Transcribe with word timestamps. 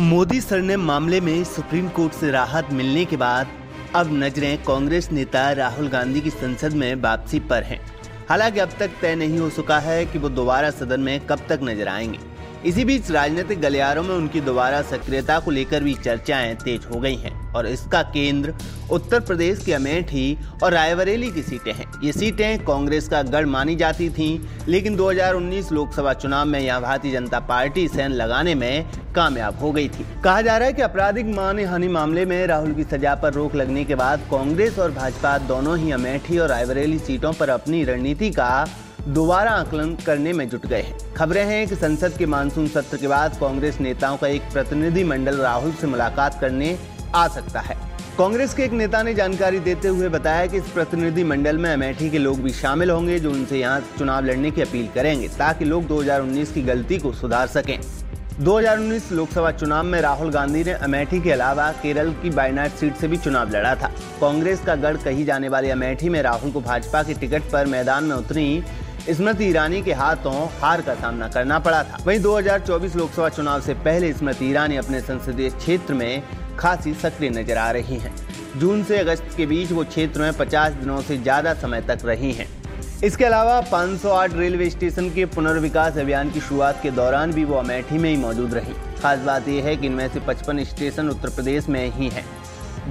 Modi 0.00 0.40
sir 0.40 0.60
ने 0.62 0.76
मामले 0.76 1.20
में 1.20 1.44
सुप्रीम 1.44 1.88
कोर्ट 1.88 2.12
से 2.12 2.30
राहत 2.30 2.68
मिलने 2.72 3.04
के 3.04 3.16
बाद 3.16 3.48
अब 3.96 4.10
नज़रें 4.12 4.62
कांग्रेस 4.64 5.10
नेता 5.12 5.50
राहुल 5.52 5.88
गांधी 5.88 6.20
की 6.20 6.30
संसद 6.30 6.72
में 6.72 6.94
वापसी 6.94 7.40
पर 7.40 7.62
हैं। 7.62 7.80
हालाँकि 8.28 8.60
अब 8.60 8.76
तक 8.78 8.90
तय 9.00 9.14
नहीं 9.14 9.38
हो 9.38 9.48
सका 9.50 9.78
है 9.78 10.04
कि 10.06 10.18
वो 10.18 10.28
दोबारा 10.28 10.70
सदन 10.70 11.00
में 11.00 11.26
कब 11.26 11.40
तक 11.48 11.60
नज़र 11.62 11.88
आएँगे 11.88 12.18
इसी 12.64 12.84
बीच 12.84 13.10
राजनीतिक 13.10 13.60
गलियारों 13.60 14.02
में 14.02 14.14
उनकी 14.14 14.40
दोबारा 14.40 14.82
सक्रियता 14.82 15.38
को 15.40 15.50
लेकर 15.50 15.84
भी 15.84 15.94
चर्चाएँ 15.94 16.54
तेज 16.54 16.86
हो 16.94 17.00
गई 17.00 17.16
हैं 17.16 17.37
और 17.56 17.66
इसका 17.66 18.02
केंद्र 18.02 18.54
उत्तर 18.92 19.20
प्रदेश 19.20 19.58
की 19.58 19.72
अमेठी 19.72 20.38
और 20.62 20.72
रायबरेली 20.72 21.30
की 21.30 21.42
सीटें 21.42 21.72
हैं। 21.72 21.90
ये 22.04 22.12
सीटें 22.12 22.64
कांग्रेस 22.64 23.08
का 23.08 23.22
गढ़ 23.22 23.46
मानी 23.46 23.76
जाती 23.76 24.08
थीं, 24.10 24.38
लेकिन 24.68 24.96
2019 24.96 25.72
लोकसभा 25.72 26.12
चुनाव 26.14 26.46
में 26.46 26.60
यहाँ 26.60 26.80
भारतीय 26.82 27.12
जनता 27.12 27.40
पार्टी 27.40 27.86
सैन 27.88 28.12
लगाने 28.12 28.54
में 28.54 28.86
कामयाब 29.14 29.58
हो 29.58 29.72
गई 29.72 29.88
थी। 29.88 30.06
कहा 30.24 30.40
जा 30.42 30.56
रहा 30.56 30.66
है 30.66 30.72
कि 30.72 30.82
आपराधिक 30.82 31.26
मानहानि 31.26 31.64
हानि 31.64 31.88
मामले 31.88 32.24
में 32.24 32.46
राहुल 32.46 32.74
की 32.74 32.84
सजा 32.86 33.14
पर 33.14 33.32
रोक 33.32 33.54
लगने 33.54 33.84
के 33.84 33.94
बाद 33.94 34.20
कांग्रेस 34.30 34.78
और 34.78 34.90
भाजपा 34.90 35.36
दोनों 35.38 35.78
ही 35.78 35.90
अमेठी 35.92 36.38
और 36.38 36.48
रायबरेली 36.48 36.98
सीटों 36.98 37.32
पर 37.32 37.50
अपनी 37.50 37.82
रणनीति 37.84 38.30
का 38.30 38.68
दोबारा 39.08 39.50
आकलन 39.50 39.94
करने 40.06 40.32
में 40.32 40.48
जुट 40.48 40.66
गए 40.66 40.80
हैं। 40.82 41.14
खबरें 41.14 41.44
हैं 41.44 41.66
कि 41.68 41.74
संसद 41.74 42.16
के 42.18 42.26
मानसून 42.26 42.66
सत्र 42.68 42.96
के 42.96 43.08
बाद 43.08 43.36
कांग्रेस 43.40 43.80
नेताओं 43.80 44.16
का 44.16 44.26
एक 44.26 44.42
प्रतिनिधि 44.52 45.04
मंडल 45.04 45.36
राहुल 45.36 45.72
से 45.72 45.86
मुलाकात 45.86 46.40
करने 46.40 46.76
आ 47.14 47.26
सकता 47.28 47.60
है। 47.60 47.76
कांग्रेस 48.18 48.54
के 48.54 48.62
एक 48.62 48.72
नेता 48.72 49.02
ने 49.02 49.14
जानकारी 49.14 49.58
देते 49.60 49.88
हुए 49.88 50.08
बताया 50.08 50.46
कि 50.46 50.56
इस 50.56 50.68
प्रतिनिधि 50.68 51.24
मंडल 51.24 51.58
में 51.58 51.72
अमेठी 51.72 52.10
के 52.10 52.18
लोग 52.18 52.40
भी 52.42 52.50
शामिल 52.50 52.90
होंगे 52.90 53.18
जो 53.18 53.30
उनसे 53.30 53.58
यहाँ 53.58 53.80
चुनाव 53.98 54.24
लड़ने 54.24 54.50
की 54.50 54.62
अपील 54.62 54.88
करेंगे, 54.94 55.28
ताकि 55.28 55.64
लोग 55.64 55.86
2019 55.86 56.52
की 56.52 56.62
गलती 56.62 56.98
को 56.98 57.12
सुधार 57.12 57.46
सकें। 57.46 57.78
2019 58.40 59.10
लोकसभा 59.12 59.50
चुनाव 59.50 59.84
में 59.84 60.00
राहुल 60.00 60.30
गांधी 60.30 60.64
ने 60.64 60.72
अमेठी 60.72 61.20
के 61.20 61.32
अलावा 61.32 61.70
केरल 61.72 62.12
की 62.12 62.30
बायनाट 62.30 62.70
सीट 62.70 62.96
से 62.96 63.08
भी 63.08 63.16
चुनाव 63.16 63.50
लड़ा 63.50 63.74
था। 63.74 63.88
कांग्रेस 64.20 64.60
का 64.60 64.74
गढ़ 64.74 64.96
कही 64.96 65.24
जाने 65.24 65.48
वाली 65.48 65.70
अमेठी 65.70 66.08
में 66.08 66.20
राहुल 66.22 66.52
को 66.52 66.60
भाजपा 66.60 67.02
के 67.02 67.14
टिकट 67.14 67.50
पर 67.52 67.66
मैदान 67.66 68.04
में 68.04 68.16
उतरी 68.16 68.62
स्मृति 69.10 69.44
ईरानी 69.44 69.82
के 69.82 69.92
हाथों 69.92 70.34
हार 70.60 70.80
का 70.80 70.94
सामना 70.94 71.28
करना 71.28 71.58
पड़ा 71.58 71.82
था। 71.84 71.98
वहीं 72.06 72.20
2024 72.20 72.96
लोकसभा 72.96 73.28
चुनाव 73.28 73.60
से 73.60 73.74
पहले 73.74 74.12
स्मृति 74.12 74.50
ईरानी 74.50 74.76
अपने 74.76 75.00
संसदीय 75.00 75.50
क्षेत्र 75.50 75.94
में 75.94 76.22
खासी 76.58 76.94
सक्रिय 76.94 77.30
नज़र 77.30 77.56
आ 77.56 77.70
रही 77.70 77.98
हैं। 77.98 78.14
जून 78.58 78.82
से 78.84 78.98
अगस्त 78.98 79.36
के 79.36 79.46
बीच 79.46 79.72
वो 79.72 79.84
क्षेत्र 79.86 80.20
में 80.20 80.32
50 80.34 80.72
दिनों 80.74 81.00
से 81.02 81.16
ज़्यादा 81.18 81.54
समय 81.56 81.80
तक 81.88 82.04
रही 82.04 82.32
हैं। 82.32 82.46
इसके 83.04 83.24
अलावा 83.24 83.60
508 83.70 84.34
रेलवे 84.34 84.68
स्टेशन 84.70 85.10
के 85.10 85.24
पुनर्विकास 85.28 85.98
अभियान 85.98 86.30
की 86.30 86.40
शुरुआत 86.40 86.80
के 86.82 86.90
दौरान 86.92 87.32
भी 87.32 87.44
वो 87.44 87.56
अमेठी 87.56 87.98
में 87.98 88.10
ही 88.10 88.16
मौजूद 88.16 88.54
रही 88.54 88.74
खास 89.02 89.18
बात 89.20 89.48
यह 89.48 89.64
है 89.64 89.76
कि 89.76 89.86
इनमें 89.86 90.08
से 90.08 90.20
55 90.22 90.64
स्टेशन 90.66 91.08
उत्तर 91.08 91.30
प्रदेश 91.30 91.68
में 91.68 91.84
ही 91.90 92.08
हैं, 92.08 92.24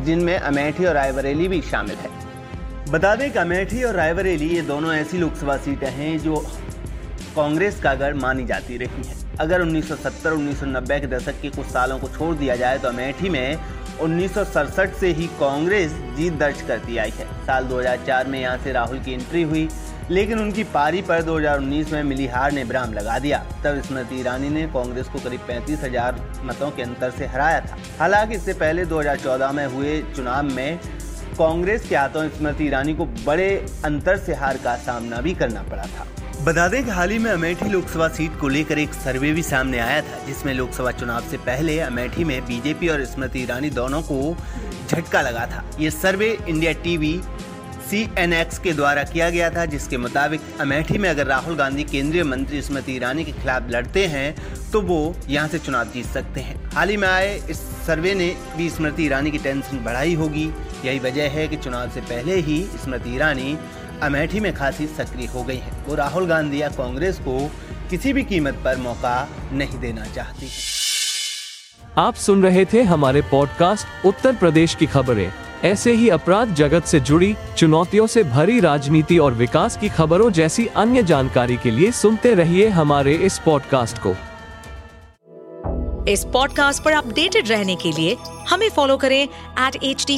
जिनमें 0.06 0.38
अमेठी 0.38 0.86
और 0.86 0.94
रायबरेली 0.94 1.48
भी 1.48 1.62
शामिल 1.64 1.96
है 1.96 2.10
बता 2.92 3.16
दें 3.16 3.32
कि 3.32 3.40
अमेठी 3.40 3.84
और 3.84 3.96
रायबरेली 3.96 4.48
ये 4.48 4.62
दोनों 4.64 4.94
ऐसी 4.94 5.18
लोकसभा 5.18 5.58
सीटें 5.58 5.90
हैं 5.92 6.18
जो 6.20 6.36
कांग्रेस 7.36 7.80
का 7.80 7.94
गढ़ 7.96 8.14
मानी 8.16 8.46
जाती 8.46 8.78
रही 8.78 9.08
हैं 9.08 9.27
अगर 9.40 9.62
1970-1990 9.62 11.00
के 11.02 11.08
दशक 11.08 11.42
के 11.42 11.50
कुछ 11.50 11.66
सालों 11.68 11.98
को 12.00 12.08
छोड़ 12.10 12.36
दिया 12.36 12.56
जाए 12.56 12.78
तो 12.80 12.88
अमेठी 12.88 13.30
में 13.30 13.60
उन्नीस 14.02 14.34
सौ 14.34 14.44
सड़सठ 14.46 14.94
से 14.96 15.12
ही 15.14 15.28
कांग्रेस 15.40 15.92
जीत 16.18 16.34
दर्ज 16.34 16.62
करती 16.62 16.98
आई 16.98 17.14
है। 17.18 17.26
साल 17.46 17.68
2004 17.68 18.28
में 18.28 18.40
यहाँ 18.40 18.58
से 18.58 18.72
राहुल 18.72 19.00
की 19.00 19.14
एंट्री 19.14 19.42
हुई, 19.44 19.68
लेकिन 20.12 20.40
उनकी 20.40 20.64
पारी 20.66 21.02
पर 21.02 21.22
2019 21.24 21.92
में 21.94 22.04
मिली 22.04 22.28
हार 22.28 22.52
ने 22.52 22.64
ब्राम 22.66 22.94
लगा 22.94 23.18
दिया। 23.20 23.44
तब 23.64 23.82
स्मृति 23.82 24.20
ईरानी 24.20 24.50
ने 24.50 24.66
कांग्रेस 24.68 25.08
को 25.08 25.20
करीब 25.20 25.40
पैंतीस 25.48 25.84
हज़ार 25.84 26.22
मतों 26.46 26.70
के 26.72 26.84
अंतर 26.84 27.12
से 27.12 27.26
हराया 27.28 27.60
था। 27.62 27.78
हालाँकि 28.00 28.36
इससे 28.36 28.54
पहले 28.56 28.86
2014 28.86 29.52
में 29.52 29.66
हुए 29.66 30.02
चुनाव 30.16 30.44
में 30.46 30.80
कांग्रेस 31.38 31.90
के 31.90 31.96
हाथों 31.96 32.28
स्मृति 32.30 32.66
ईरानी 32.66 32.94
को 32.94 33.06
बड़े 33.06 33.50
अंतर 33.86 34.18
से 34.18 34.34
हार 34.36 34.58
का 34.58 34.76
सामना 34.84 35.22
भी 35.22 35.34
करना 35.34 35.64
पड़ा 35.64 35.84
था। 35.88 36.08
बता 36.48 36.68
दें 36.68 36.84
कि 36.86 36.92
हाल 36.92 37.10
ही 37.12 37.18
में 37.20 37.30
अमेठी 37.32 37.68
लोकसभा 37.70 38.08
सीट 38.08 38.38
को 38.40 38.48
लेकर 38.48 38.80
एक 38.80 38.94
सर्वे 38.94 39.32
भी 39.34 39.42
सामने 39.44 39.80
आया 39.80 40.02
था, 40.02 40.20
जिसमें 40.26 40.54
लोकसभा 40.54 40.92
चुनाव 40.92 41.28
से 41.30 41.38
पहले 41.40 41.80
अमेठी 41.80 42.24
में 42.24 42.46
बीजेपी 42.46 42.88
और 42.88 43.04
स्मृति 43.06 43.40
ईरानी 43.40 43.70
दोनों 43.70 44.02
को 44.02 44.36
झटका 44.88 45.22
लगा 45.22 45.46
था। 45.46 45.64
ये 45.80 45.92
survey 45.92 46.30
India 46.50 46.72
TV 46.84 47.20
C 47.90 48.02
N 48.18 48.34
X 48.34 48.60
के 48.60 48.74
द्वारा 48.74 49.04
किया 49.04 49.30
गया 49.30 49.50
था, 49.50 49.66
जिसके 49.66 49.98
मुताबिक 49.98 50.42
अमेठी 50.62 50.98
में 50.98 51.10
अगर 51.10 51.26
राहुल 51.28 51.56
गांधी 51.56 51.84
केंद्रीय 51.84 52.24
मंत्री 52.24 52.62
स्मृति 52.62 52.96
ईरानी 52.96 53.26
के 53.26 53.32
खिलाफ 53.34 53.70
लड़ते 53.70 54.06
हैं 54.08 54.36
तो 54.72 54.82
वो 54.82 55.16
यहाँ 55.30 55.48
से 55.48 55.60
चुनाव 55.60 55.92
जीत 55.94 56.06
सकते 56.08 56.42
हैं। 56.42 56.56
हाल 56.72 56.90
ही 56.90 56.98
में 56.98 57.08
आए 57.08 57.36
इस 57.50 57.60
सर्वे 57.88 58.14
ने 58.16 58.36
भी 58.58 58.70
स्मृति 58.70 59.06
ईरानी 59.06 59.32
की 59.32 59.38
टेंशन 59.40 59.84
बढ़ाई 59.84 60.14
होगी। 60.14 60.52
यही 60.86 61.00
वजह 61.00 61.30
है 61.32 61.48
कि 61.48 61.58
चुनाव 61.58 61.90
से 61.90 62.02
पहले 62.04 62.36
ही 62.42 62.62
स्मृति 62.84 63.16
ईरानी 63.16 63.58
अमेठी 64.04 64.40
में 64.40 64.54
खासी 64.54 64.88
सक्रिय 64.88 65.28
हो 65.28 65.44
गई 65.44 65.58
हैं। 65.58 65.86
वो 65.86 65.96
राहुल 65.96 66.28
गांधी 66.28 66.62
या 66.62 66.68
कांग्रेस 66.68 67.20
को 67.20 67.52
किसी 67.90 68.14
भी 68.14 68.24
कीमत 68.24 68.62
पर 68.66 68.78
मौका 68.78 69.30
नहीं 69.54 69.80
देना 69.80 70.06
चाहती 70.06 70.46
है। 70.46 70.66
आप 71.98 72.16
सुन 72.16 72.44
रहे 72.44 72.66
थे 72.66 72.84
हमारे 72.84 73.22
पॉडकास्ट 73.22 74.06
उत्तर 74.06 74.36
प्रदेश 74.36 74.76
की 74.76 74.86
खबरें। 74.86 75.32
ऐसे 75.64 75.92
ही 75.92 76.10
अपराध 76.10 76.54
जगत 76.54 76.84
से 76.84 77.00
जुड़ी 77.00 77.36
चुनौतियों 77.58 78.08
से 78.08 78.24
भरी 78.24 78.60
राजनीति 78.60 79.18
और 79.18 79.34
विकास 79.34 79.78
की 79.78 79.90
खबरों 79.90 80.32
जैसी 80.32 80.68
अन्य 80.68 81.04
जानकारी 81.04 81.58
के 81.58 81.72
लिए 81.72 81.92
सुनते 81.92 82.34
रहिए 82.34 82.68
हमारे 82.70 83.14
इस 83.14 83.40
पॉडकास्ट 83.40 83.98
को। 83.98 84.16
इस 86.12 86.24
पॉडकास्ट 86.24 86.84
पर 86.84 86.92
अपडेटेड 86.92 87.48
रहने 87.48 87.76
के 87.76 87.92
लिए 87.92 88.18
हमें 88.50 88.70
फॉलो 88.70 88.98
करें 88.98 89.24
एट 89.24 89.76
एच 89.84 90.06
डी 90.08 90.18